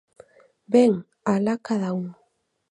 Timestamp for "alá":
1.33-1.53